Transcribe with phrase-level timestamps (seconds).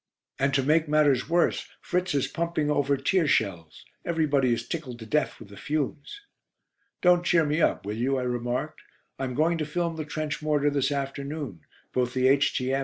[0.39, 3.85] And to make matters worse, Fritz is pumping over tear shells.
[4.03, 6.21] Everybody is tickled to death with the fumes."
[7.03, 8.81] "Don't cheer me up, will you?" I remarked.
[9.19, 11.61] "I'm going to film the trench mortar this afternoon,
[11.93, 12.79] both the H.T.M.